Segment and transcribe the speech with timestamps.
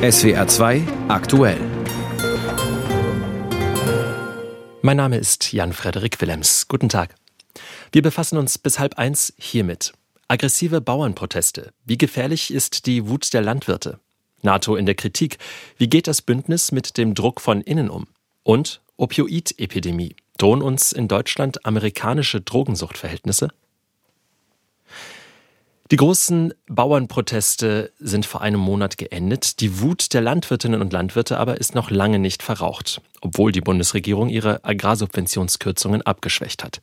[0.00, 1.58] SWR 2 aktuell.
[4.80, 6.68] Mein Name ist Jan-Frederik Willems.
[6.68, 7.16] Guten Tag.
[7.90, 9.92] Wir befassen uns bis halb eins hiermit.
[10.28, 11.72] Aggressive Bauernproteste.
[11.84, 13.98] Wie gefährlich ist die Wut der Landwirte?
[14.42, 15.38] NATO in der Kritik.
[15.78, 18.06] Wie geht das Bündnis mit dem Druck von innen um?
[18.44, 20.14] Und Opioid-Epidemie.
[20.36, 23.48] Drohen uns in Deutschland amerikanische Drogensuchtverhältnisse?
[25.90, 29.60] Die großen Bauernproteste sind vor einem Monat geendet.
[29.60, 34.28] Die Wut der Landwirtinnen und Landwirte aber ist noch lange nicht verraucht, obwohl die Bundesregierung
[34.28, 36.82] ihre Agrarsubventionskürzungen abgeschwächt hat.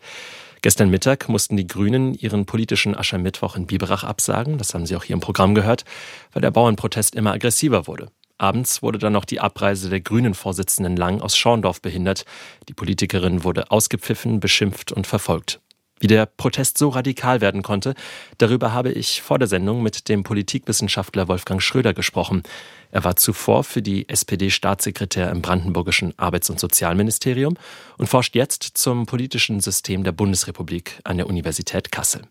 [0.63, 5.04] Gestern Mittag mussten die Grünen ihren politischen Aschermittwoch in Biberach absagen, das haben Sie auch
[5.04, 5.85] hier im Programm gehört,
[6.34, 8.10] weil der Bauernprotest immer aggressiver wurde.
[8.40, 12.26] Abends wurde dann noch die Abreise der Grünen-Vorsitzenden Lang aus Schorndorf behindert.
[12.68, 15.62] Die Politikerin wurde ausgepfiffen, beschimpft und verfolgt.
[15.99, 17.95] Wie der Protest so radikal werden konnte,
[18.38, 22.44] darüber habe ich vor der Sendung mit dem Politikwissenschaftler Wolfgang Schröder gesprochen.
[22.91, 27.55] Er war zuvor für die SPD-Staatssekretär im brandenburgischen Arbeits- und Sozialministerium
[27.98, 32.23] und forscht jetzt zum politischen System der Bundesrepublik an der Universität Kassel.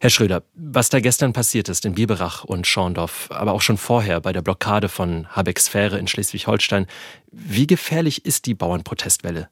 [0.00, 4.20] Herr Schröder, was da gestern passiert ist in Biberach und Schorndorf, aber auch schon vorher
[4.20, 6.86] bei der Blockade von Habecks Fähre in Schleswig-Holstein,
[7.30, 9.48] wie gefährlich ist die Bauernprotestwelle?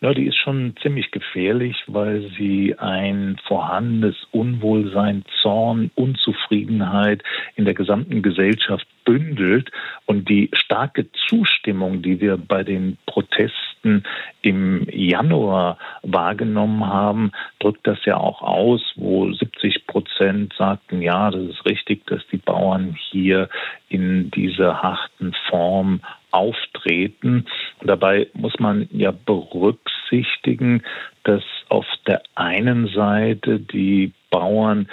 [0.00, 7.22] Ja, die ist schon ziemlich gefährlich, weil sie ein vorhandenes Unwohlsein, Zorn, Unzufriedenheit
[7.56, 9.70] in der gesamten Gesellschaft bündelt
[10.06, 14.04] und die starke Zustimmung, die wir bei den Protesten
[14.42, 21.42] im Januar wahrgenommen haben, drückt das ja auch aus, wo 70 Prozent sagten, ja, das
[21.42, 23.48] ist richtig, dass die Bauern hier
[23.88, 27.46] in dieser harten Form auftreten.
[27.84, 30.82] Dabei muss man ja berücksichtigen,
[31.24, 34.88] dass auf der einen Seite die Bauern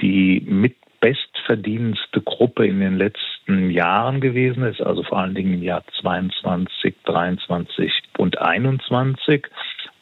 [0.00, 5.62] die mit bestverdienendste Gruppe in den letzten Jahren gewesen ist, also vor allen Dingen im
[5.62, 9.46] Jahr 22, 23 und 21.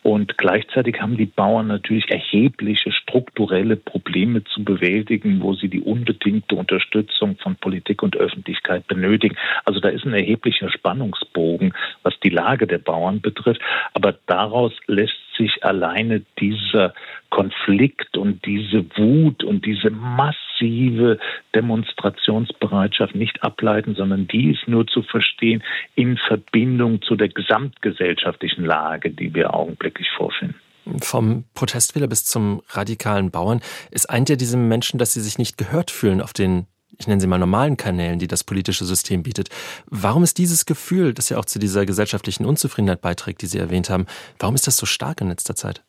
[0.04, 6.56] Und gleichzeitig haben die Bauern natürlich erhebliche strukturelle Probleme zu bewältigen, wo sie die unbedingte
[6.56, 9.36] Unterstützung von Politik und Öffentlichkeit benötigen.
[9.64, 11.72] Also da ist ein erheblicher Spannungsbogen,
[12.02, 13.60] was die Lage der Bauern betrifft.
[13.94, 16.94] Aber daraus lässt sich alleine dieser
[17.30, 21.18] Konflikt und diese Wut und diese massive
[21.54, 25.62] Demonstrationsbereitschaft nicht ableiten, sondern die ist nur zu verstehen
[25.94, 30.56] in Verbindung zu der gesamtgesellschaftlichen Lage, die wir augenblicklich vorfinden.
[31.00, 33.60] Vom Protestwähler bis zum radikalen Bauern.
[33.90, 36.66] Es eint ja diese Menschen, dass sie sich nicht gehört fühlen auf den
[37.02, 39.48] ich nenne sie mal normalen Kanälen, die das politische System bietet.
[39.86, 43.90] Warum ist dieses Gefühl, das ja auch zu dieser gesellschaftlichen Unzufriedenheit beiträgt, die Sie erwähnt
[43.90, 44.06] haben,
[44.38, 45.82] warum ist das so stark in letzter Zeit?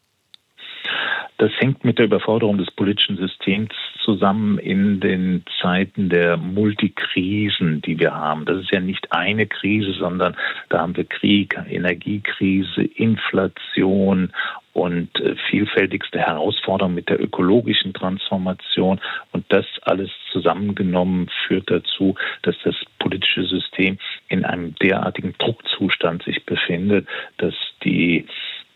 [1.38, 3.74] Das hängt mit der Überforderung des politischen Systems
[4.04, 8.46] zusammen in den Zeiten der Multikrisen, die wir haben.
[8.46, 10.36] Das ist ja nicht eine Krise, sondern
[10.70, 14.32] da haben wir Krieg, Energiekrise, Inflation
[14.74, 19.00] und äh, vielfältigste Herausforderungen mit der ökologischen Transformation.
[19.32, 23.98] Und das alles zusammengenommen führt dazu, dass das politische System
[24.30, 27.08] in einem derartigen Druckzustand sich befindet,
[27.38, 27.54] dass
[27.84, 28.26] die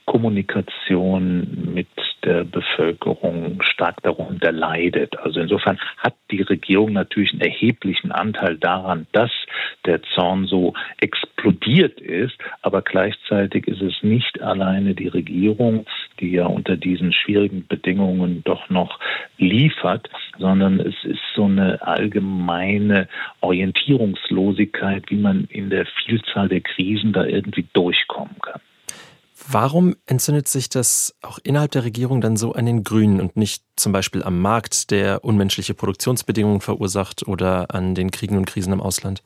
[0.06, 1.88] Kommunikation mit
[2.28, 5.18] der Bevölkerung stark darunter leidet.
[5.18, 9.32] Also insofern hat die Regierung natürlich einen erheblichen Anteil daran, dass
[9.86, 12.38] der Zorn so explodiert ist.
[12.62, 15.86] Aber gleichzeitig ist es nicht alleine die Regierung,
[16.20, 19.00] die ja unter diesen schwierigen Bedingungen doch noch
[19.38, 23.08] liefert, sondern es ist so eine allgemeine
[23.40, 28.60] Orientierungslosigkeit, wie man in der Vielzahl der Krisen da irgendwie durchkommen kann.
[29.50, 33.64] Warum entzündet sich das auch innerhalb der Regierung dann so an den Grünen und nicht
[33.78, 38.82] zum Beispiel am Markt, der unmenschliche Produktionsbedingungen verursacht oder an den Kriegen und Krisen im
[38.82, 39.24] Ausland?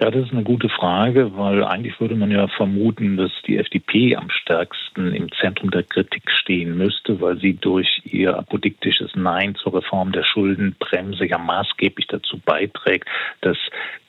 [0.00, 4.16] Ja, das ist eine gute Frage, weil eigentlich würde man ja vermuten, dass die FDP
[4.16, 9.74] am stärksten im Zentrum der Kritik stehen müsste, weil sie durch ihr apodiktisches Nein zur
[9.74, 13.08] Reform der Schuldenbremse ja maßgeblich dazu beiträgt,
[13.40, 13.58] dass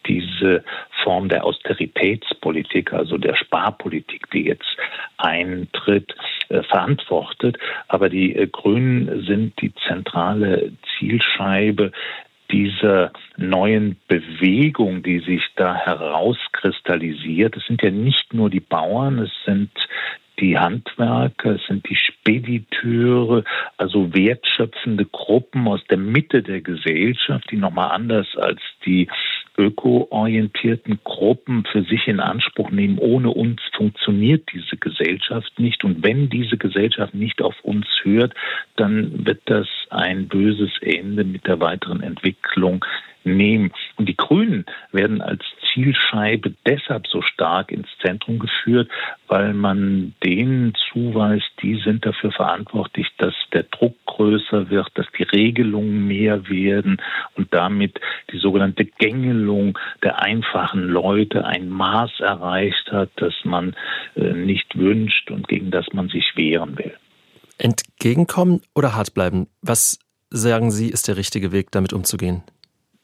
[0.06, 0.64] diese
[1.04, 4.78] Form der Austeritätspolitik, also der Sparpolitik, die jetzt
[5.18, 6.16] eintritt,
[6.50, 7.58] äh, verantwortet.
[7.88, 11.92] Aber die äh, Grünen sind die zentrale Zielscheibe
[12.52, 17.56] dieser neuen Bewegung, die sich da herauskristallisiert.
[17.56, 19.72] Es sind ja nicht nur die Bauern, es sind
[20.40, 23.44] die Handwerker, es sind die Spediteure,
[23.78, 29.08] also wertschöpfende Gruppen aus der Mitte der Gesellschaft, die nochmal anders als die
[29.60, 32.98] ökoorientierten Gruppen für sich in Anspruch nehmen.
[32.98, 35.84] Ohne uns funktioniert diese Gesellschaft nicht.
[35.84, 38.34] Und wenn diese Gesellschaft nicht auf uns hört,
[38.78, 42.86] dann wird das ein böses Ende mit der weiteren Entwicklung
[43.24, 43.72] nehmen.
[43.98, 45.44] Und die Grünen werden als
[45.74, 48.90] Zielscheibe deshalb so stark ins Zentrum geführt,
[49.28, 55.24] weil man denen zuweist, die sind dafür verantwortlich, dass der Druck größer wird, dass die
[55.24, 57.02] Regelungen mehr werden
[57.36, 58.00] und damit
[58.32, 63.76] die sogenannte Gängelung der einfachen Leute ein Maß erreicht hat, das man
[64.16, 66.96] äh, nicht wünscht und gegen das man sich wehren will.
[67.58, 69.48] Entgegenkommen oder hart bleiben?
[69.62, 70.00] Was
[70.30, 72.44] sagen Sie, ist der richtige Weg, damit umzugehen?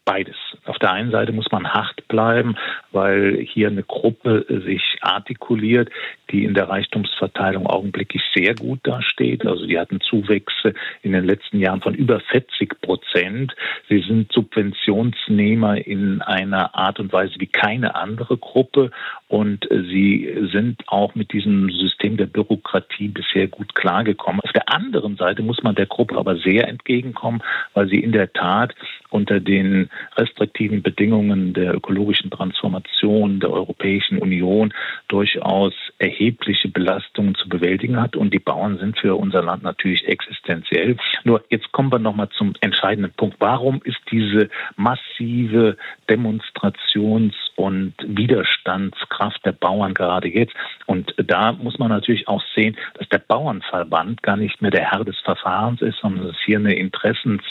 [0.05, 0.35] Beides.
[0.65, 2.55] Auf der einen Seite muss man hart bleiben,
[2.95, 5.89] weil hier eine Gruppe sich artikuliert,
[6.31, 9.45] die in der Reichtumsverteilung augenblicklich sehr gut dasteht.
[9.45, 13.53] Also die hatten Zuwächse in den letzten Jahren von über 40 Prozent.
[13.89, 18.91] Sie sind Subventionsnehmer in einer Art und Weise wie keine andere Gruppe
[19.27, 24.39] und sie sind auch mit diesem System der Bürokratie bisher gut klargekommen.
[24.41, 27.43] Auf der anderen Seite muss man der Gruppe aber sehr entgegenkommen,
[27.73, 28.73] weil sie in der Tat
[29.09, 34.73] unter den restriktiven Bedingungen der ökologischen Transformation der Europäischen Union
[35.07, 38.15] durchaus erhebliche Belastungen zu bewältigen hat.
[38.15, 40.97] Und die Bauern sind für unser Land natürlich existenziell.
[41.23, 43.37] Nur jetzt kommen wir nochmal zum entscheidenden Punkt.
[43.39, 45.77] Warum ist diese massive
[46.09, 50.55] Demonstrations- und Widerstandskraft der Bauern gerade jetzt?
[50.87, 55.03] Und da muss man natürlich auch sehen, dass der Bauernverband gar nicht mehr der Herr
[55.03, 57.43] des Verfahrens ist, sondern dass hier eine Interessens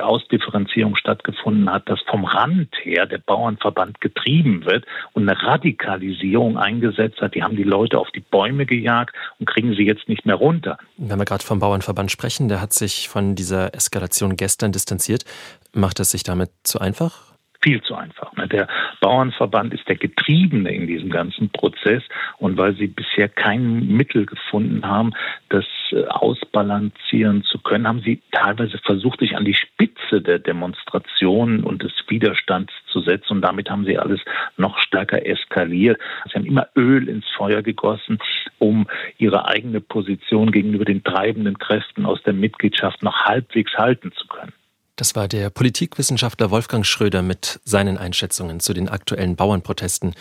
[0.00, 7.20] Ausdifferenzierung stattgefunden hat, dass vom Rand her der Bauernverband getrieben wird und eine Radikalisierung eingesetzt
[7.20, 7.34] hat.
[7.34, 10.78] Die haben die Leute auf die Bäume gejagt und kriegen sie jetzt nicht mehr runter.
[10.96, 15.24] Wenn wir gerade vom Bauernverband sprechen, der hat sich von dieser Eskalation gestern distanziert.
[15.72, 17.31] Macht es sich damit zu einfach?
[17.62, 18.32] Viel zu einfach.
[18.34, 18.48] Ne?
[18.48, 18.68] Der
[19.00, 22.02] Bauernverband ist der Getriebene in diesem ganzen Prozess
[22.38, 25.12] und weil sie bisher kein Mittel gefunden haben,
[25.48, 31.64] das äh, ausbalancieren zu können, haben sie teilweise versucht, sich an die Spitze der Demonstrationen
[31.64, 34.20] und des Widerstands zu setzen und damit haben sie alles
[34.56, 36.00] noch stärker eskaliert.
[36.26, 38.18] Sie haben immer Öl ins Feuer gegossen,
[38.58, 38.86] um
[39.18, 44.52] ihre eigene Position gegenüber den treibenden Kräften aus der Mitgliedschaft noch halbwegs halten zu können.
[44.96, 50.14] Das war der Politikwissenschaftler Wolfgang Schröder mit seinen Einschätzungen zu den aktuellen Bauernprotesten.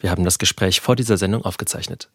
[0.00, 2.10] Wir haben das Gespräch vor dieser Sendung aufgezeichnet.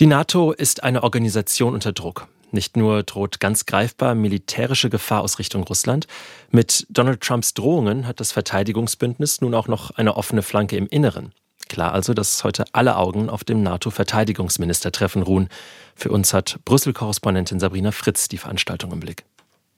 [0.00, 2.28] Die NATO ist eine Organisation unter Druck.
[2.52, 6.06] Nicht nur droht ganz greifbar militärische Gefahr aus Richtung Russland,
[6.50, 11.32] mit Donald Trumps Drohungen hat das Verteidigungsbündnis nun auch noch eine offene Flanke im Inneren.
[11.68, 15.48] Klar also, dass heute alle Augen auf dem NATO-Verteidigungsministertreffen ruhen.
[15.96, 19.24] Für uns hat Brüssel-Korrespondentin Sabrina Fritz die Veranstaltung im Blick.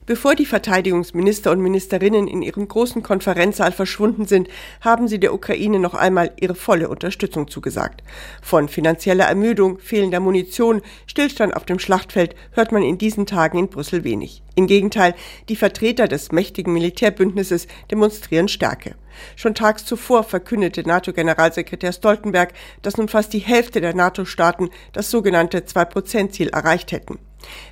[0.09, 4.47] Bevor die Verteidigungsminister und Ministerinnen in ihrem großen Konferenzsaal verschwunden sind,
[4.81, 8.01] haben sie der Ukraine noch einmal ihre volle Unterstützung zugesagt.
[8.41, 13.69] Von finanzieller Ermüdung, fehlender Munition, Stillstand auf dem Schlachtfeld hört man in diesen Tagen in
[13.69, 14.41] Brüssel wenig.
[14.55, 15.13] Im Gegenteil,
[15.47, 18.95] die Vertreter des mächtigen Militärbündnisses demonstrieren Stärke.
[19.35, 25.65] Schon tags zuvor verkündete NATO-Generalsekretär Stoltenberg, dass nun fast die Hälfte der NATO-Staaten das sogenannte
[25.65, 27.19] Zwei-Prozent-Ziel erreicht hätten.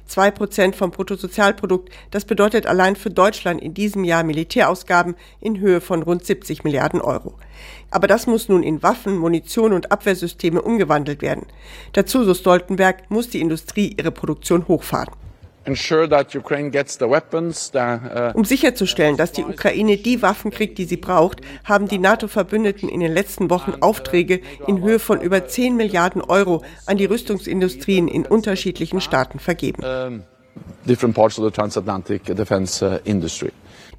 [0.05, 5.81] Zwei Prozent vom Bruttosozialprodukt, das bedeutet allein für Deutschland in diesem Jahr Militärausgaben in Höhe
[5.81, 7.35] von rund 70 Milliarden Euro.
[7.91, 11.45] Aber das muss nun in Waffen, Munition und Abwehrsysteme umgewandelt werden.
[11.93, 15.13] Dazu, so Stoltenberg, muss die Industrie ihre Produktion hochfahren.
[18.33, 22.89] Uh, um sicherzustellen, dass die Ukraine die Waffen kriegt, die sie braucht, haben die NATO-Verbündeten
[22.89, 28.07] in den letzten Wochen Aufträge in Höhe von über 10 Milliarden Euro an die Rüstungsindustrien
[28.07, 29.83] in unterschiedlichen Staaten vergeben.
[29.83, 30.19] Uh,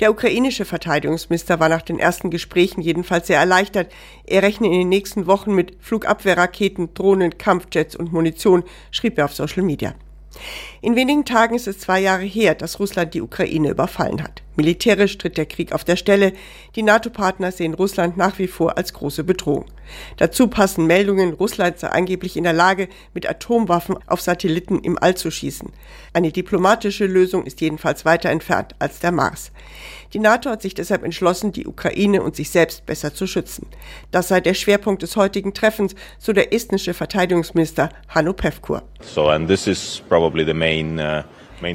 [0.00, 3.92] Der ukrainische Verteidigungsminister war nach den ersten Gesprächen jedenfalls sehr erleichtert.
[4.26, 9.34] Er rechne in den nächsten Wochen mit Flugabwehrraketen, Drohnen, Kampfjets und Munition, schrieb er auf
[9.34, 9.94] Social Media.
[10.80, 14.42] In wenigen Tagen ist es zwei Jahre her, dass Russland die Ukraine überfallen hat.
[14.56, 16.32] Militärisch tritt der Krieg auf der Stelle.
[16.74, 19.66] Die NATO-Partner sehen Russland nach wie vor als große Bedrohung.
[20.16, 25.16] Dazu passen Meldungen, Russland sei angeblich in der Lage, mit Atomwaffen auf Satelliten im All
[25.16, 25.72] zu schießen.
[26.12, 29.52] Eine diplomatische Lösung ist jedenfalls weiter entfernt als der Mars.
[30.12, 33.66] Die NATO hat sich deshalb entschlossen, die Ukraine und sich selbst besser zu schützen.
[34.10, 38.82] Das sei der Schwerpunkt des heutigen Treffens, so der estnische Verteidigungsminister Hanno Pevkur.
[39.02, 41.22] So, and this is probably the main uh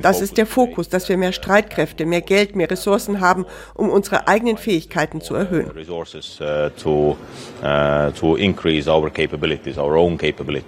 [0.01, 4.27] das ist der Fokus, dass wir mehr Streitkräfte, mehr Geld, mehr Ressourcen haben, um unsere
[4.27, 5.71] eigenen Fähigkeiten zu erhöhen.
[5.71, 5.83] Uh, uh,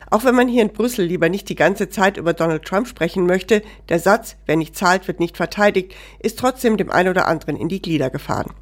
[0.09, 3.25] Auch wenn man hier in Brüssel lieber nicht die ganze Zeit über Donald Trump sprechen
[3.25, 7.55] möchte, der Satz, wer nicht zahlt, wird nicht verteidigt, ist trotzdem dem einen oder anderen
[7.55, 8.53] in die Glieder gefahren.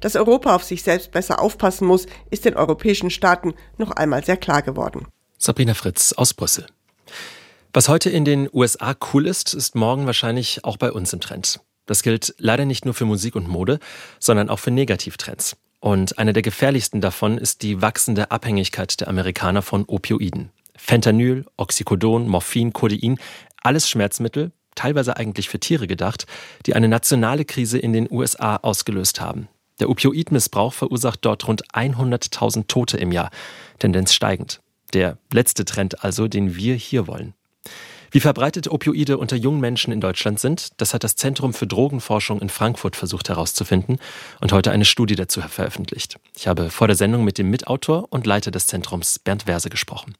[0.00, 4.36] Dass Europa auf sich selbst besser aufpassen muss, ist den europäischen Staaten noch einmal sehr
[4.36, 5.06] klar geworden.
[5.38, 6.66] Sabrina Fritz aus Brüssel.
[7.72, 11.60] Was heute in den USA cool ist, ist morgen wahrscheinlich auch bei uns im Trend.
[11.86, 13.78] Das gilt leider nicht nur für Musik und Mode,
[14.18, 15.56] sondern auch für Negativtrends.
[15.78, 20.50] Und eine der gefährlichsten davon ist die wachsende Abhängigkeit der Amerikaner von Opioiden.
[20.76, 23.20] Fentanyl, Oxycodon, Morphin, Codein,
[23.62, 26.26] alles Schmerzmittel, teilweise eigentlich für Tiere gedacht,
[26.66, 29.46] die eine nationale Krise in den USA ausgelöst haben.
[29.78, 33.30] Der Opioidmissbrauch verursacht dort rund 100.000 Tote im Jahr,
[33.78, 34.60] Tendenz steigend.
[34.92, 37.34] Der letzte Trend also, den wir hier wollen.
[38.12, 42.40] Wie verbreitet Opioide unter jungen Menschen in Deutschland sind, das hat das Zentrum für Drogenforschung
[42.40, 43.98] in Frankfurt versucht herauszufinden
[44.40, 46.18] und heute eine Studie dazu veröffentlicht.
[46.36, 50.14] Ich habe vor der Sendung mit dem Mitautor und Leiter des Zentrums Bernd Verse gesprochen.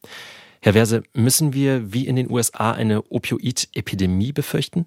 [0.62, 4.86] Herr Verse, müssen wir wie in den USA eine Opioid-Epidemie befürchten?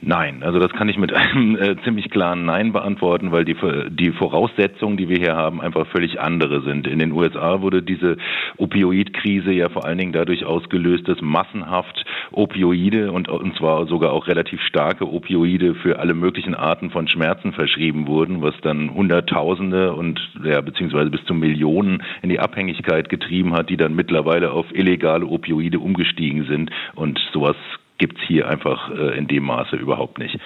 [0.00, 3.56] Nein, also das kann ich mit einem äh, ziemlich klaren Nein beantworten, weil die,
[3.90, 6.86] die Voraussetzungen, die wir hier haben, einfach völlig andere sind.
[6.86, 8.16] In den USA wurde diese
[8.58, 14.28] Opioidkrise ja vor allen Dingen dadurch ausgelöst, dass massenhaft Opioide und, und zwar sogar auch
[14.28, 20.20] relativ starke Opioide für alle möglichen Arten von Schmerzen verschrieben wurden, was dann Hunderttausende und
[20.44, 25.26] ja, beziehungsweise bis zu Millionen in die Abhängigkeit getrieben hat, die dann mittlerweile auf illegale
[25.26, 27.56] Opioide umgestiegen sind und sowas
[27.98, 30.38] gibt es hier einfach äh, in dem Maße überhaupt nicht.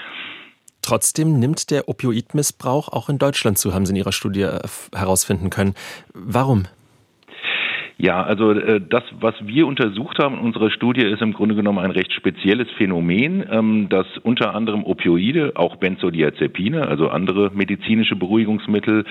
[0.83, 4.61] Trotzdem nimmt der Opioidmissbrauch auch in Deutschland zu, haben Sie in Ihrer Studie äh,
[4.95, 5.75] herausfinden können.
[6.13, 6.65] Warum?
[8.03, 11.79] Ja, also äh, das, was wir untersucht haben in unserer Studie, ist im Grunde genommen
[11.79, 19.05] ein recht spezielles Phänomen, ähm, dass unter anderem Opioide, auch Benzodiazepine, also andere medizinische Beruhigungsmittel,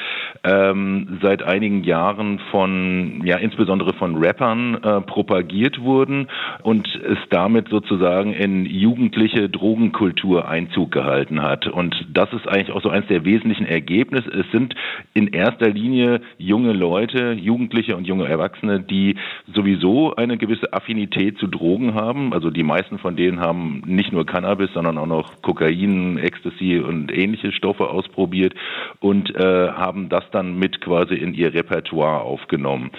[0.44, 6.28] ähm, seit einigen Jahren von, ja, insbesondere von Rappern äh, propagiert wurden
[6.62, 11.66] und es damit sozusagen in jugendliche Drogenkultur Einzug gehalten hat.
[11.66, 14.30] Und das ist eigentlich auch so eines der wesentlichen Ergebnisse.
[14.32, 14.76] Es sind
[15.14, 19.16] in erster Linie junge Leute, Jugendliche und junge Erwachsene, die
[19.54, 22.34] sowieso eine gewisse Affinität zu Drogen haben.
[22.34, 27.12] Also die meisten von denen haben nicht nur Cannabis, sondern auch noch Kokain, Ecstasy und
[27.12, 28.54] ähnliche Stoffe ausprobiert
[29.00, 32.92] und äh, haben das dann mit quasi in ihr Repertoire aufgenommen.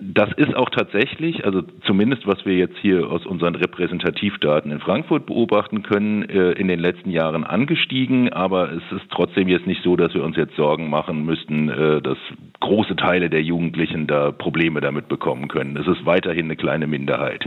[0.00, 5.26] Das ist auch tatsächlich, also zumindest was wir jetzt hier aus unseren Repräsentativdaten in Frankfurt
[5.26, 9.96] beobachten können, äh, in den letzten Jahren angestiegen, aber es ist trotzdem jetzt nicht so,
[9.96, 12.16] dass wir uns jetzt Sorgen machen müssten, äh, dass
[12.60, 15.76] große Teile der Jugendlichen da Probleme damit bekommen können.
[15.76, 17.44] Es ist weiterhin eine kleine Minderheit.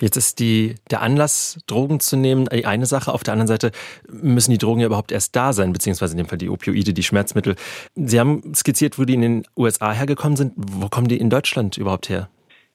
[0.00, 3.12] Jetzt ist die, der Anlass, Drogen zu nehmen, eine Sache.
[3.12, 3.72] Auf der anderen Seite
[4.10, 7.02] müssen die Drogen ja überhaupt erst da sein, beziehungsweise in dem Fall die Opioide, die
[7.02, 7.56] Schmerzmittel.
[7.94, 10.52] Sie haben skizziert, wo die in den USA hergekommen sind.
[10.56, 12.28] Wo kommen die in Deutschland überhaupt her?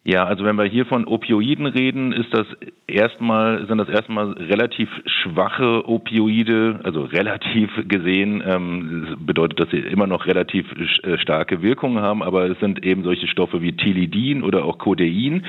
[0.03, 2.48] Ja, also wenn wir hier von Opioiden reden, ist das
[2.88, 10.08] erstmal, sind das erstmal relativ schwache Opioide, also relativ gesehen, ähm, bedeutet, dass sie immer
[10.08, 10.65] noch relativ
[11.03, 15.46] äh, starke Wirkungen haben, aber es sind eben solche Stoffe wie Tilidin oder auch Codein.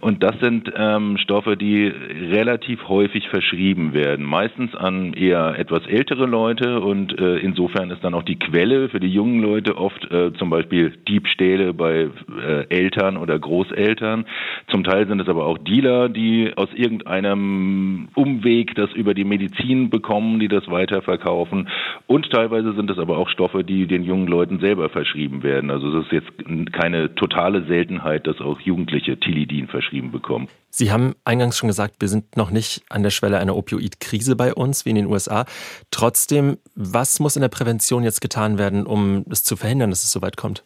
[0.00, 6.26] Und das sind ähm, Stoffe, die relativ häufig verschrieben werden, meistens an eher etwas ältere
[6.26, 10.32] Leute und äh, insofern ist dann auch die Quelle für die jungen Leute oft äh,
[10.34, 12.08] zum Beispiel Diebstähle bei
[12.44, 13.83] äh, Eltern oder Großeltern.
[14.70, 19.90] Zum Teil sind es aber auch Dealer, die aus irgendeinem Umweg das über die Medizin
[19.90, 21.68] bekommen, die das weiterverkaufen.
[22.06, 25.70] Und teilweise sind es aber auch Stoffe, die den jungen Leuten selber verschrieben werden.
[25.70, 30.48] Also es ist jetzt keine totale Seltenheit, dass auch Jugendliche Tilidin verschrieben bekommen.
[30.70, 34.52] Sie haben eingangs schon gesagt, wir sind noch nicht an der Schwelle einer Opioidkrise bei
[34.52, 35.44] uns wie in den USA.
[35.92, 40.10] Trotzdem, was muss in der Prävention jetzt getan werden, um es zu verhindern, dass es
[40.10, 40.64] so weit kommt?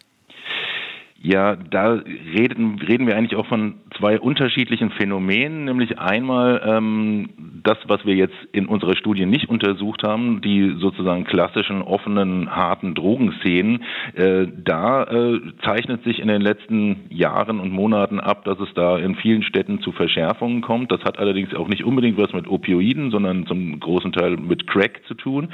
[1.21, 7.31] Ja, da reden, reden wir eigentlich auch von zwei unterschiedlichen Phänomenen, nämlich einmal ähm,
[7.65, 12.95] das, was wir jetzt in unserer Studie nicht untersucht haben, die sozusagen klassischen offenen, harten
[12.95, 13.83] Drogenszenen.
[14.15, 18.97] Äh, da äh, zeichnet sich in den letzten Jahren und Monaten ab, dass es da
[18.97, 20.93] in vielen Städten zu Verschärfungen kommt.
[20.93, 25.01] Das hat allerdings auch nicht unbedingt was mit Opioiden, sondern zum großen Teil mit Crack
[25.09, 25.49] zu tun.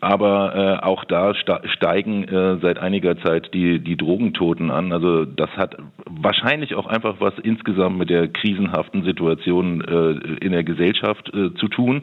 [0.00, 4.87] Aber äh, auch da steigen äh, seit einiger Zeit die, die Drogentoten an.
[4.92, 5.76] Also das hat
[6.06, 11.68] wahrscheinlich auch einfach was insgesamt mit der krisenhaften Situation äh, in der Gesellschaft äh, zu
[11.68, 12.02] tun.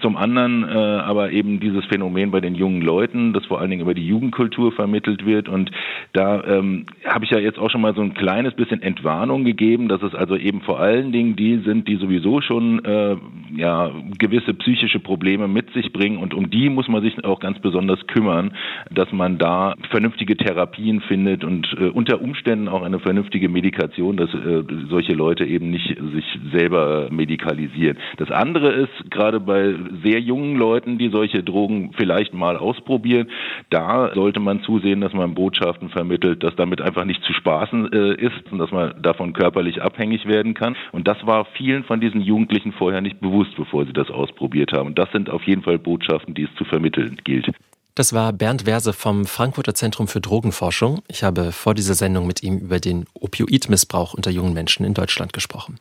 [0.00, 3.82] Zum anderen äh, aber eben dieses Phänomen bei den jungen Leuten, das vor allen Dingen
[3.82, 5.48] über die Jugendkultur vermittelt wird.
[5.48, 5.70] Und
[6.12, 9.88] da ähm, habe ich ja jetzt auch schon mal so ein kleines bisschen Entwarnung gegeben,
[9.88, 13.16] dass es also eben vor allen Dingen die sind, die sowieso schon äh,
[13.56, 16.18] ja gewisse psychische Probleme mit sich bringen.
[16.18, 18.54] Und um die muss man sich auch ganz besonders kümmern,
[18.90, 24.16] dass man da vernünftige Therapien findet und äh, unter unter Umständen auch eine vernünftige Medikation,
[24.16, 27.96] dass äh, solche Leute eben nicht sich selber medikalisieren.
[28.18, 33.28] Das andere ist, gerade bei sehr jungen Leuten, die solche Drogen vielleicht mal ausprobieren,
[33.70, 38.14] da sollte man zusehen, dass man Botschaften vermittelt, dass damit einfach nicht zu spaßen äh,
[38.14, 40.76] ist und dass man davon körperlich abhängig werden kann.
[40.92, 44.88] Und das war vielen von diesen Jugendlichen vorher nicht bewusst, bevor sie das ausprobiert haben.
[44.88, 47.48] Und das sind auf jeden Fall Botschaften, die es zu vermitteln gilt.
[47.94, 51.02] Das war Bernd Werse vom Frankfurter Zentrum für Drogenforschung.
[51.08, 55.34] Ich habe vor dieser Sendung mit ihm über den Opioidmissbrauch unter jungen Menschen in Deutschland
[55.34, 55.78] gesprochen.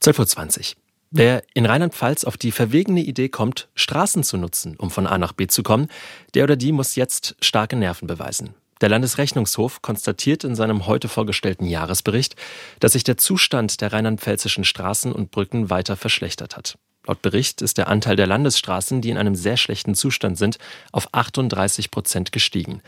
[0.00, 0.76] 12.20 Uhr.
[1.10, 5.32] Wer in Rheinland-Pfalz auf die verwegene Idee kommt, Straßen zu nutzen, um von A nach
[5.32, 5.88] B zu kommen,
[6.34, 8.54] der oder die muss jetzt starke Nerven beweisen.
[8.80, 12.36] Der Landesrechnungshof konstatiert in seinem heute vorgestellten Jahresbericht,
[12.78, 16.78] dass sich der Zustand der rheinland-pfälzischen Straßen und Brücken weiter verschlechtert hat.
[17.10, 20.58] Laut Bericht ist der Anteil der Landesstraßen, die in einem sehr schlechten Zustand sind,
[20.92, 22.82] auf 38 Prozent gestiegen.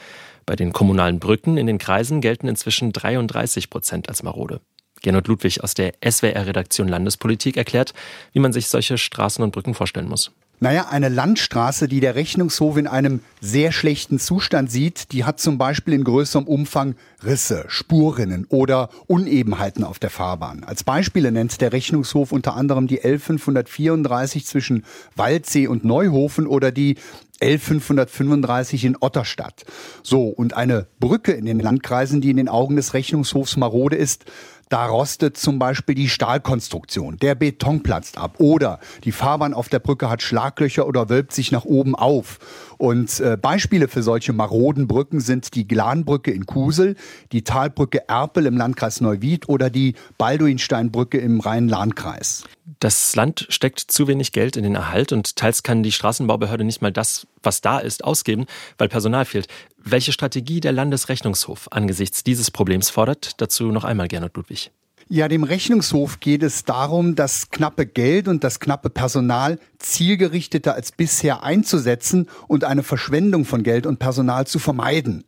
[0.46, 4.60] Bei den kommunalen Brücken in den Kreisen gelten inzwischen 33 Prozent als marode.
[5.00, 7.94] Gernot Ludwig aus der SWR-Redaktion Landespolitik erklärt,
[8.32, 10.30] wie man sich solche Straßen und Brücken vorstellen muss.
[10.62, 15.58] Naja, eine Landstraße, die der Rechnungshof in einem sehr schlechten Zustand sieht, die hat zum
[15.58, 20.62] Beispiel in größerem Umfang Risse, Spurrinnen oder Unebenheiten auf der Fahrbahn.
[20.62, 24.84] Als Beispiele nennt der Rechnungshof unter anderem die L534 zwischen
[25.16, 26.94] Waldsee und Neuhofen oder die
[27.40, 29.64] L535 in Otterstadt.
[30.04, 34.26] So, und eine Brücke in den Landkreisen, die in den Augen des Rechnungshofs marode ist,
[34.72, 39.80] da rostet zum Beispiel die Stahlkonstruktion, der Beton platzt ab oder die Fahrbahn auf der
[39.80, 42.38] Brücke hat Schlaglöcher oder wölbt sich nach oben auf.
[42.82, 46.96] Und äh, Beispiele für solche maroden Brücken sind die Glanbrücke in Kusel,
[47.30, 52.42] die Talbrücke Erpel im Landkreis Neuwied oder die Balduinsteinbrücke im Rhein-Lahn-Kreis.
[52.80, 56.82] Das Land steckt zu wenig Geld in den Erhalt und teils kann die Straßenbaubehörde nicht
[56.82, 58.46] mal das, was da ist, ausgeben,
[58.78, 59.46] weil Personal fehlt.
[59.76, 64.72] Welche Strategie der Landesrechnungshof angesichts dieses Problems fordert, dazu noch einmal Gernot Ludwig.
[65.08, 70.92] Ja, dem Rechnungshof geht es darum, das knappe Geld und das knappe Personal zielgerichteter als
[70.92, 75.24] bisher einzusetzen und eine Verschwendung von Geld und Personal zu vermeiden.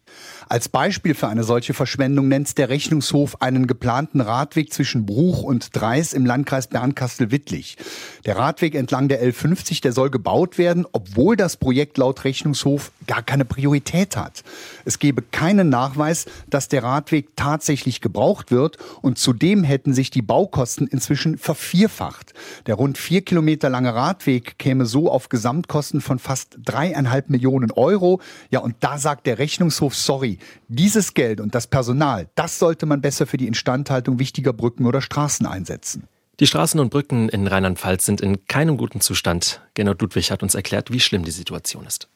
[0.49, 5.75] Als Beispiel für eine solche Verschwendung nennt der Rechnungshof einen geplanten Radweg zwischen Bruch und
[5.75, 7.77] Dreis im Landkreis Bernkastel-Wittlich.
[8.27, 13.23] Der Radweg entlang der L50, der soll gebaut werden, obwohl das Projekt laut Rechnungshof gar
[13.23, 14.45] keine Priorität hat.
[14.85, 20.23] Es gebe keinen Nachweis, dass der Radweg tatsächlich gebraucht wird und zudem hätten sich die
[20.23, 22.35] Baukosten inzwischen vervierfacht.
[22.67, 28.21] Der rund vier Kilometer lange Radweg käme so auf Gesamtkosten von fast dreieinhalb Millionen Euro.
[28.51, 30.39] Ja, und da sagt der Rechnungshof, sorry,
[30.69, 35.01] dieses Geld und das Personal, das sollte man besser für die Instandhaltung wichtiger Brücken oder
[35.01, 36.05] Straßen einsetzen.
[36.41, 39.61] Die Straßen und Brücken in Rheinland-Pfalz sind in keinem guten Zustand.
[39.75, 42.09] Gernot Ludwig hat uns erklärt, wie schlimm die Situation ist.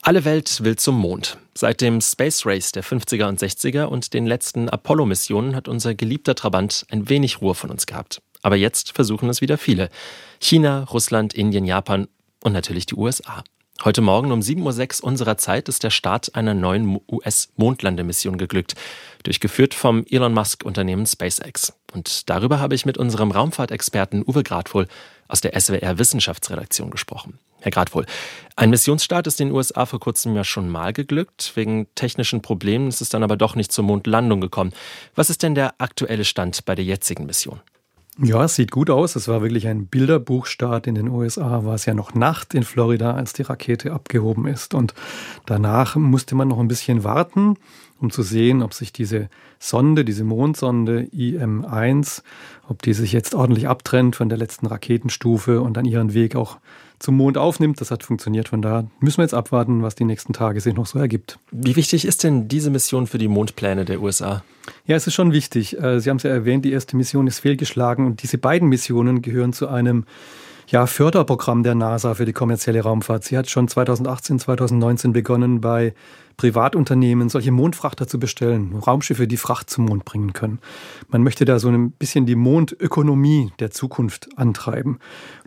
[0.00, 1.38] Alle Welt will zum Mond.
[1.54, 6.34] Seit dem Space Race der 50er und 60er und den letzten Apollo-Missionen hat unser geliebter
[6.34, 8.22] Trabant ein wenig Ruhe von uns gehabt.
[8.40, 9.90] Aber jetzt versuchen es wieder viele.
[10.40, 12.08] China, Russland, Indien, Japan
[12.42, 13.44] und natürlich die USA.
[13.84, 18.74] Heute Morgen um 7.06 Uhr unserer Zeit ist der Start einer neuen US-Mondlandemission geglückt,
[19.24, 21.72] durchgeführt vom Elon Musk-Unternehmen SpaceX.
[21.92, 24.86] Und darüber habe ich mit unserem Raumfahrtexperten Uwe Gradwohl
[25.26, 27.40] aus der SWR Wissenschaftsredaktion gesprochen.
[27.60, 28.06] Herr Gradwohl,
[28.54, 31.50] ein Missionsstart ist in den USA vor kurzem ja schon mal geglückt.
[31.56, 34.72] Wegen technischen Problemen ist es dann aber doch nicht zur Mondlandung gekommen.
[35.16, 37.60] Was ist denn der aktuelle Stand bei der jetzigen Mission?
[38.18, 39.16] Ja, es sieht gut aus.
[39.16, 40.86] Es war wirklich ein Bilderbuchstart.
[40.86, 44.74] In den USA war es ja noch Nacht in Florida, als die Rakete abgehoben ist.
[44.74, 44.92] Und
[45.46, 47.56] danach musste man noch ein bisschen warten,
[48.02, 52.22] um zu sehen, ob sich diese Sonde, diese Mondsonde IM-1,
[52.68, 56.58] ob die sich jetzt ordentlich abtrennt von der letzten Raketenstufe und dann ihren Weg auch
[56.98, 57.80] zum Mond aufnimmt.
[57.80, 58.48] Das hat funktioniert.
[58.48, 61.38] Von da müssen wir jetzt abwarten, was die nächsten Tage sich noch so ergibt.
[61.50, 64.42] Wie wichtig ist denn diese Mission für die Mondpläne der USA?
[64.86, 65.78] Ja, es ist schon wichtig.
[65.80, 69.22] Äh, Sie haben es ja erwähnt, die erste Mission ist fehlgeschlagen und diese beiden Missionen
[69.22, 70.04] gehören zu einem
[70.68, 73.24] ja, Förderprogramm der NASA für die kommerzielle Raumfahrt.
[73.24, 75.94] Sie hat schon 2018, 2019 begonnen, bei
[76.36, 80.58] Privatunternehmen solche Mondfrachter zu bestellen, Raumschiffe, die Fracht zum Mond bringen können.
[81.08, 84.98] Man möchte da so ein bisschen die Mondökonomie der Zukunft antreiben.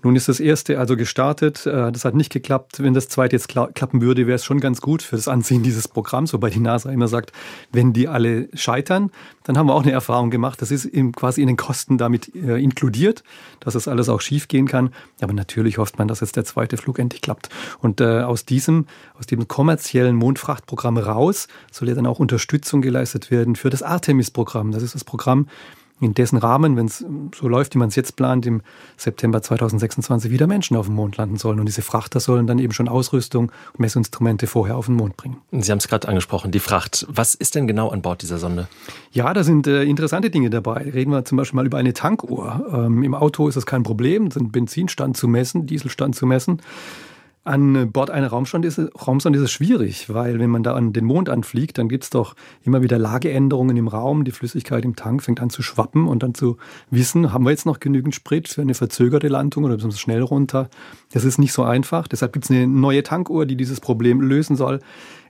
[0.03, 1.65] Nun ist das erste also gestartet.
[1.65, 2.81] Äh, das hat nicht geklappt.
[2.81, 5.87] Wenn das zweite jetzt klappen würde, wäre es schon ganz gut für das Ansehen dieses
[5.87, 7.31] Programms, wobei die NASA immer sagt,
[7.71, 9.11] wenn die alle scheitern,
[9.43, 10.61] dann haben wir auch eine Erfahrung gemacht.
[10.61, 13.23] Das ist quasi in den Kosten damit äh, inkludiert,
[13.59, 14.91] dass das alles auch schief gehen kann.
[15.21, 17.49] Aber natürlich hofft man, dass jetzt der zweite Flug endlich klappt.
[17.79, 18.85] Und äh, aus diesem,
[19.17, 24.71] aus dem kommerziellen Mondfrachtprogramm raus soll ja dann auch Unterstützung geleistet werden für das Artemis-Programm.
[24.71, 25.47] Das ist das Programm,
[26.01, 28.61] in dessen Rahmen, wenn es so läuft, wie man es jetzt plant, im
[28.97, 31.59] September 2026 wieder Menschen auf dem Mond landen sollen.
[31.59, 35.37] Und diese Frachter sollen dann eben schon Ausrüstung und Messinstrumente vorher auf den Mond bringen.
[35.51, 37.05] Sie haben es gerade angesprochen, die Fracht.
[37.09, 38.67] Was ist denn genau an Bord dieser Sonde?
[39.11, 40.89] Ja, da sind äh, interessante Dinge dabei.
[40.93, 42.65] Reden wir zum Beispiel mal über eine Tankuhr.
[42.73, 46.61] Ähm, Im Auto ist das kein Problem, den Benzinstand zu messen, Dieselstand zu messen.
[47.45, 51.05] An Bord einer Raumsonde ist, Raumsonde ist es schwierig, weil wenn man da an den
[51.05, 54.25] Mond anfliegt, dann gibt es doch immer wieder Lageänderungen im Raum.
[54.25, 56.57] Die Flüssigkeit im Tank fängt an zu schwappen und dann zu
[56.89, 60.23] wissen, haben wir jetzt noch genügend Sprit für eine verzögerte Landung oder müssen wir schnell
[60.23, 60.71] runter.
[61.13, 62.07] Das ist nicht so einfach.
[62.07, 64.79] Deshalb gibt es eine neue Tankuhr, die dieses Problem lösen soll.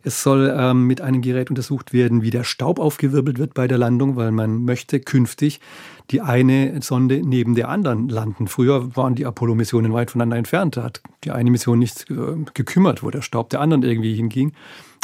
[0.02, 3.80] Es soll ähm, mit einem Gerät untersucht werden, wie der Staub aufgewirbelt wird bei der
[3.80, 5.60] Landung, weil man möchte künftig
[6.12, 8.48] die eine Sonde neben der anderen landen.
[8.48, 10.78] Früher waren die Apollo-Missionen weit voneinander entfernt.
[10.78, 12.16] Da hat die eine Mission nicht äh,
[12.54, 14.54] gekümmert, wo der Staub der anderen irgendwie hinging.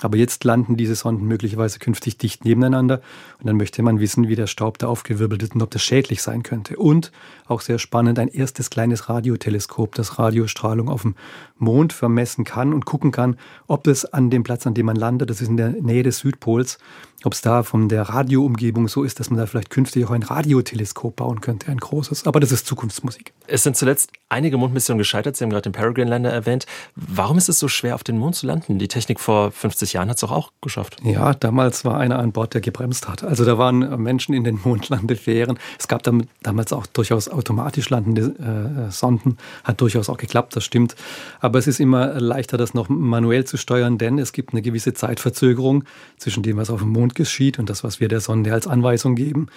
[0.02, 3.02] Aber jetzt landen diese Sonden möglicherweise künftig dicht nebeneinander
[3.40, 6.22] und dann möchte man wissen, wie der Staub da aufgewirbelt ist und ob das schädlich
[6.22, 6.78] sein könnte.
[6.78, 7.12] Und
[7.48, 11.16] auch sehr spannend, ein erstes kleines Radioteleskop, das Radiostrahlung auf dem
[11.58, 13.38] Mond vermessen kann und gucken kann,
[13.68, 16.20] ob es an dem Platz, an dem man landet, das ist in der Nähe des
[16.20, 16.80] Südpols,
[17.26, 20.24] ob es da von der Radioumgebung so ist, dass man da vielleicht künftig auch ein
[20.24, 22.26] Radioteleskop bauen könnte, ein großes.
[22.26, 23.34] Aber das ist Zukunftsmusik.
[23.48, 25.36] Es sind zuletzt einige Mondmissionen gescheitert.
[25.36, 26.66] Sie haben gerade den Peregrine-Lander erwähnt.
[26.96, 28.80] Warum ist es so schwer, auf den Mond zu landen?
[28.80, 30.98] Die Technik vor 50 Jahren hat es doch auch geschafft.
[31.04, 33.24] Ja, damals war einer an Bord, der gebremst hat.
[33.24, 35.60] Also da waren Menschen in den Mondlandefähren.
[35.78, 36.04] Es gab
[36.42, 39.38] damals auch durchaus automatisch landende äh, Sonden.
[39.64, 40.96] Hat durchaus auch geklappt, das stimmt.
[41.40, 44.94] Aber es ist immer leichter, das noch manuell zu steuern, denn es gibt eine gewisse
[44.94, 45.84] Zeitverzögerung
[46.18, 49.16] zwischen dem, was auf dem Mond geschieht und das, was wir der Sonde als Anweisung
[49.16, 49.48] geben.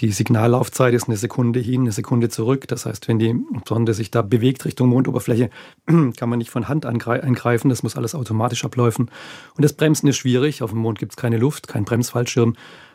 [0.00, 2.66] Die Signallaufzeit ist eine Sekunde hin, eine Sekunde zurück.
[2.68, 3.36] Das heißt, wenn die
[3.68, 5.50] Sonde sich da bewegt Richtung Mondoberfläche,
[5.86, 7.68] kann man nicht von Hand eingreifen.
[7.68, 9.10] Das muss alles automatisch ablaufen.
[9.54, 10.62] Und das Bremsen ist schwierig.
[10.62, 12.54] Auf dem Mond gibt es keine Luft, kein Bremsfallschirm.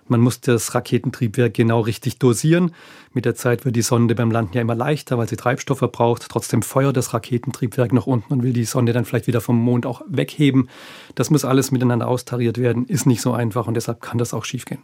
[0.09, 2.73] Man muss das Raketentriebwerk genau richtig dosieren.
[3.13, 6.25] Mit der Zeit wird die Sonde beim Landen ja immer leichter, weil sie Treibstoff verbraucht.
[6.29, 9.85] Trotzdem feuert das Raketentriebwerk nach unten und will die Sonde dann vielleicht wieder vom Mond
[9.85, 10.69] auch wegheben.
[11.15, 14.45] Das muss alles miteinander austariert werden, ist nicht so einfach und deshalb kann das auch
[14.45, 14.81] schiefgehen.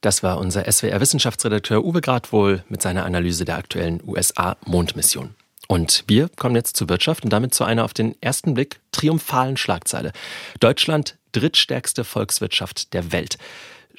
[0.00, 5.34] Das war unser SWR-Wissenschaftsredakteur Uwe Gradwohl mit seiner Analyse der aktuellen USA-Mondmission.
[5.66, 9.56] Und wir kommen jetzt zur Wirtschaft und damit zu einer auf den ersten Blick triumphalen
[9.56, 10.12] Schlagzeile.
[10.60, 13.38] Deutschland drittstärkste Volkswirtschaft der Welt.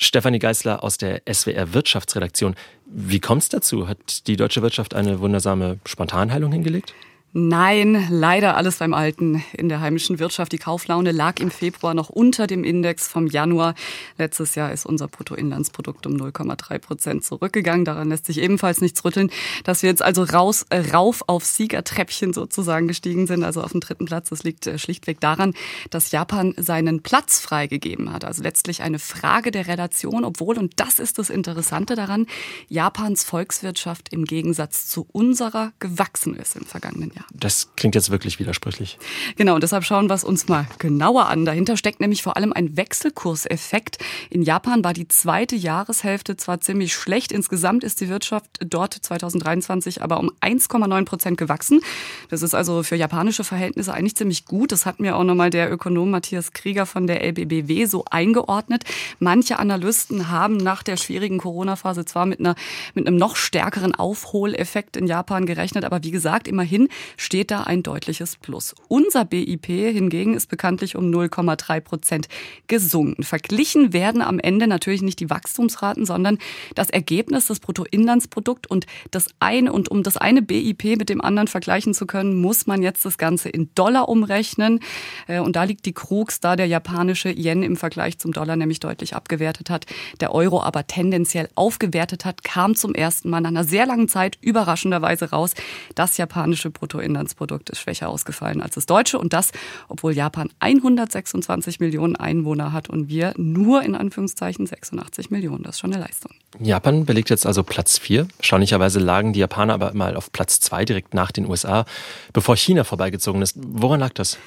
[0.02, 2.56] Stefanie Geißler aus der SWR Wirtschaftsredaktion.
[2.86, 3.90] Wie kommt es dazu?
[3.90, 6.94] Hat die deutsche Wirtschaft eine wundersame Spontanheilung hingelegt?
[7.32, 9.44] Nein, leider alles beim Alten.
[9.56, 13.76] In der heimischen Wirtschaft, die Kauflaune lag im Februar noch unter dem Index vom Januar.
[14.18, 17.86] Letztes Jahr ist unser Bruttoinlandsprodukt um 0,3 Prozent zurückgegangen.
[17.86, 19.30] Daran lässt sich ebenfalls nichts rütteln.
[19.64, 23.82] Dass wir jetzt also raus, äh, rauf auf Siegertreppchen sozusagen gestiegen sind, also auf dem
[23.82, 25.54] dritten Platz, das liegt äh, schlichtweg daran,
[25.92, 28.26] dass Japan seinen Platz freigegeben hat.
[28.26, 32.26] Also letztlich eine Frage der Relation, obwohl, und das ist das Interessante daran,
[32.70, 37.19] Japans Volkswirtschaft im Gegensatz zu unserer gewachsen ist im vergangenen Jahr.
[37.20, 37.26] Ja.
[37.34, 38.98] Das klingt jetzt wirklich widersprüchlich.
[39.36, 41.44] Genau, und deshalb schauen wir es uns mal genauer an.
[41.44, 43.98] Dahinter steckt nämlich vor allem ein Wechselkurseffekt.
[44.30, 50.02] In Japan war die zweite Jahreshälfte zwar ziemlich schlecht, insgesamt ist die Wirtschaft dort 2023
[50.02, 51.82] aber um 1,9 Prozent gewachsen.
[52.30, 54.72] Das ist also für japanische Verhältnisse eigentlich ziemlich gut.
[54.72, 58.86] Das hat mir auch nochmal der Ökonom Matthias Krieger von der LBBW so eingeordnet.
[59.20, 62.56] Manche Analysten haben nach der schwierigen Corona-Phase zwar mit, einer,
[62.94, 67.84] mit einem noch stärkeren Aufholeffekt in Japan gerechnet, aber wie gesagt, immerhin steht da ein
[67.84, 68.76] deutliches Plus.
[68.88, 72.28] Unser BIP hingegen ist bekanntlich um 0,3 Prozent
[72.68, 73.24] gesunken.
[73.24, 76.38] Verglichen werden am Ende natürlich nicht die Wachstumsraten, sondern
[76.76, 81.48] das Ergebnis des Bruttoinlandsprodukts und das eine und um das eine BIP mit dem anderen
[81.48, 84.80] vergleichen zu können, muss man jetzt das Ganze in Dollar umrechnen.
[85.28, 88.80] Äh, und da liegt die Krux, da der japanische Yen im Vergleich zum Dollar nämlich
[88.80, 89.86] deutlich abgewertet hat,
[90.20, 94.38] der Euro aber tendenziell aufgewertet hat, kam zum ersten Mal nach einer sehr langen Zeit
[94.42, 95.54] überraschenderweise raus,
[95.96, 99.18] das japanische Bruttoinlandsprodukt Bruttoinlandsprodukt ist schwächer ausgefallen als das deutsche.
[99.18, 99.52] Und das,
[99.88, 105.64] obwohl Japan 126 Millionen Einwohner hat und wir nur in Anführungszeichen 86 Millionen.
[105.64, 106.32] Das ist schon eine Leistung.
[106.60, 108.28] Japan belegt jetzt also Platz 4.
[108.40, 111.86] Erstaunlicherweise lagen die Japaner aber mal auf Platz 2 direkt nach den USA,
[112.34, 113.56] bevor China vorbeigezogen ist.
[113.58, 114.38] Woran lag das?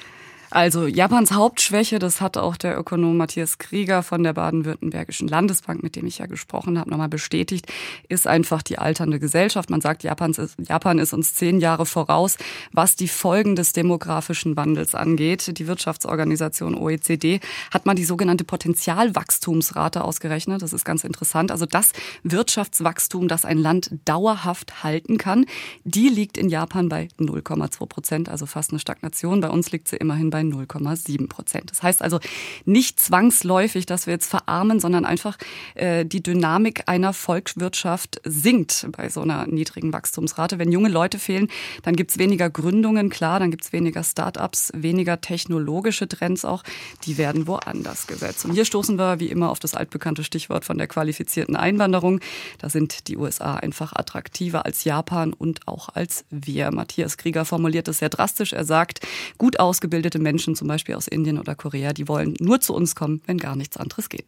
[0.53, 5.95] Also Japans Hauptschwäche, das hat auch der Ökonom Matthias Krieger von der Baden-Württembergischen Landesbank, mit
[5.95, 7.65] dem ich ja gesprochen habe, nochmal bestätigt,
[8.07, 9.71] ist einfach die alternde Gesellschaft.
[9.71, 12.37] Man sagt, Japans ist, Japan ist uns zehn Jahre voraus,
[12.71, 15.57] was die Folgen des demografischen Wandels angeht.
[15.57, 17.39] Die Wirtschaftsorganisation OECD
[17.71, 20.61] hat mal die sogenannte Potenzialwachstumsrate ausgerechnet.
[20.61, 21.51] Das ist ganz interessant.
[21.51, 25.47] Also das Wirtschaftswachstum, das ein Land dauerhaft halten kann,
[25.83, 29.41] die liegt in Japan bei 0,2 Prozent, also fast eine Stagnation.
[29.41, 31.71] Bei uns liegt sie immerhin bei 0,7 Prozent.
[31.71, 32.19] Das heißt also
[32.65, 35.37] nicht zwangsläufig, dass wir jetzt verarmen, sondern einfach
[35.75, 40.59] äh, die Dynamik einer Volkswirtschaft sinkt bei so einer niedrigen Wachstumsrate.
[40.59, 41.47] Wenn junge Leute fehlen,
[41.83, 46.63] dann gibt es weniger Gründungen, klar, dann gibt es weniger Start-ups, weniger technologische Trends auch,
[47.05, 48.45] die werden woanders gesetzt.
[48.45, 52.19] Und hier stoßen wir wie immer auf das altbekannte Stichwort von der qualifizierten Einwanderung.
[52.59, 56.71] Da sind die USA einfach attraktiver als Japan und auch als wir.
[56.71, 58.53] Matthias Krieger formuliert es sehr drastisch.
[58.53, 59.01] Er sagt,
[59.37, 63.21] gut ausgebildete Menschen, zum Beispiel aus Indien oder Korea, die wollen nur zu uns kommen,
[63.27, 64.21] wenn gar nichts anderes geht.